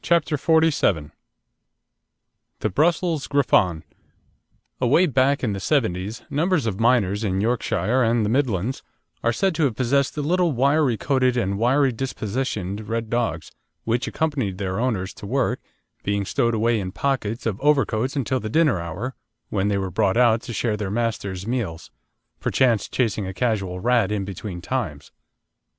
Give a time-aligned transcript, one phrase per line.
[0.00, 1.10] CHAPTER XLVII
[2.60, 3.82] THE BRUSSELS GRIFFON
[4.80, 8.82] Away back in the 'seventies numbers of miners in Yorkshire and the Midlands
[9.22, 13.52] are said to have possessed little wiry coated and wiry dispositioned red dogs,
[13.84, 15.60] which accompanied their owners to work,
[16.02, 19.14] being stowed away in pockets of overcoats until the dinner hour,
[19.50, 21.90] when they were brought out to share their masters' meals,
[22.40, 25.12] perchance chasing a casual rat in between times.